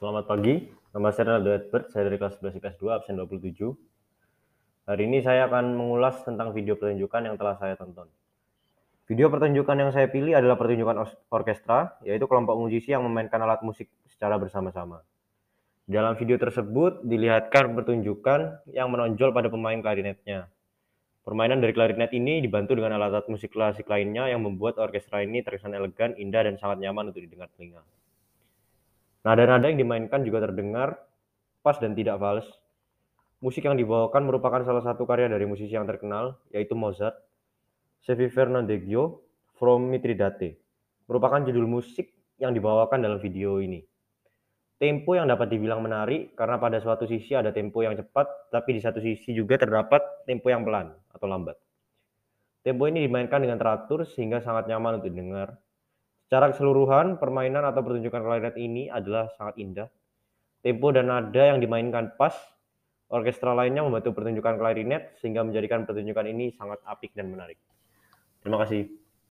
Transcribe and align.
Selamat 0.00 0.32
pagi, 0.32 0.64
nama 0.96 1.12
saya 1.12 1.28
Ronaldo 1.28 1.60
Edward, 1.60 1.92
saya 1.92 2.08
dari 2.08 2.16
kelas 2.16 2.40
11 2.40 2.56
IPS 2.56 2.76
2, 2.80 2.88
absen 2.88 3.20
27. 3.20 3.68
Hari 4.88 5.02
ini 5.04 5.20
saya 5.20 5.44
akan 5.44 5.76
mengulas 5.76 6.24
tentang 6.24 6.56
video 6.56 6.72
pertunjukan 6.72 7.28
yang 7.28 7.36
telah 7.36 7.60
saya 7.60 7.76
tonton. 7.76 8.08
Video 9.04 9.28
pertunjukan 9.28 9.76
yang 9.76 9.92
saya 9.92 10.08
pilih 10.08 10.32
adalah 10.32 10.56
pertunjukan 10.56 11.04
orkestra, 11.28 12.00
yaitu 12.00 12.24
kelompok 12.24 12.56
musisi 12.56 12.96
yang 12.96 13.04
memainkan 13.04 13.44
alat 13.44 13.60
musik 13.60 13.92
secara 14.08 14.40
bersama-sama. 14.40 15.04
Dalam 15.84 16.16
video 16.16 16.40
tersebut 16.40 17.04
dilihatkan 17.04 17.76
pertunjukan 17.76 18.72
yang 18.72 18.88
menonjol 18.88 19.36
pada 19.36 19.52
pemain 19.52 19.76
klarinetnya. 19.84 20.48
Permainan 21.28 21.60
dari 21.60 21.76
klarinet 21.76 22.16
ini 22.16 22.40
dibantu 22.40 22.72
dengan 22.72 22.96
alat-alat 22.96 23.28
musik 23.28 23.52
klasik 23.52 23.84
lainnya 23.84 24.32
yang 24.32 24.40
membuat 24.40 24.80
orkestra 24.80 25.20
ini 25.20 25.44
terkesan 25.44 25.76
elegan, 25.76 26.16
indah, 26.16 26.48
dan 26.48 26.56
sangat 26.56 26.80
nyaman 26.80 27.12
untuk 27.12 27.20
didengar 27.20 27.52
telinga. 27.52 27.84
Nada-nada 29.20 29.68
yang 29.68 29.76
dimainkan 29.76 30.24
juga 30.24 30.48
terdengar 30.48 30.96
pas 31.60 31.76
dan 31.76 31.92
tidak 31.92 32.16
fals. 32.16 32.48
Musik 33.40 33.64
yang 33.64 33.76
dibawakan 33.76 34.28
merupakan 34.28 34.60
salah 34.64 34.84
satu 34.84 35.08
karya 35.08 35.28
dari 35.28 35.48
musisi 35.48 35.72
yang 35.72 35.88
terkenal, 35.88 36.36
yaitu 36.52 36.76
Mozart. 36.76 37.16
Sevi 38.00 38.32
Fernandezio 38.32 39.20
from 39.60 39.92
Mitridate 39.92 40.56
merupakan 41.04 41.44
judul 41.44 41.68
musik 41.68 42.16
yang 42.40 42.56
dibawakan 42.56 43.04
dalam 43.04 43.20
video 43.20 43.60
ini. 43.60 43.84
Tempo 44.80 45.12
yang 45.12 45.28
dapat 45.28 45.52
dibilang 45.52 45.84
menarik 45.84 46.32
karena 46.32 46.56
pada 46.56 46.80
suatu 46.80 47.04
sisi 47.04 47.36
ada 47.36 47.52
tempo 47.52 47.84
yang 47.84 47.92
cepat, 47.92 48.48
tapi 48.48 48.72
di 48.72 48.80
satu 48.80 49.04
sisi 49.04 49.36
juga 49.36 49.60
terdapat 49.60 50.00
tempo 50.24 50.48
yang 50.48 50.64
pelan 50.64 50.96
atau 51.12 51.28
lambat. 51.28 51.60
Tempo 52.64 52.88
ini 52.88 53.04
dimainkan 53.04 53.44
dengan 53.44 53.60
teratur 53.60 54.08
sehingga 54.08 54.40
sangat 54.40 54.72
nyaman 54.72 55.04
untuk 55.04 55.12
didengar 55.12 55.60
Secara 56.30 56.54
keseluruhan, 56.54 57.18
permainan 57.18 57.66
atau 57.66 57.82
pertunjukan 57.82 58.22
klarinet 58.22 58.54
ini 58.54 58.86
adalah 58.86 59.26
sangat 59.34 59.58
indah. 59.58 59.90
Tempo 60.62 60.94
dan 60.94 61.10
nada 61.10 61.42
yang 61.42 61.58
dimainkan 61.58 62.14
pas, 62.14 62.38
orkestra 63.10 63.50
lainnya 63.50 63.82
membantu 63.82 64.14
pertunjukan 64.14 64.54
klarinet 64.54 65.18
sehingga 65.18 65.42
menjadikan 65.42 65.82
pertunjukan 65.90 66.30
ini 66.30 66.54
sangat 66.54 66.78
apik 66.86 67.10
dan 67.18 67.34
menarik. 67.34 67.58
Terima 68.46 68.62
kasih. 68.62 68.86